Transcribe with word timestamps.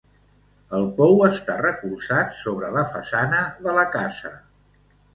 El 0.77 0.87
pou 1.01 1.21
està 1.25 1.59
recolzat 1.59 2.35
sobre 2.41 2.73
la 2.79 2.87
façana 2.97 3.47
de 3.69 3.79
la 3.81 3.89
casa. 4.01 4.37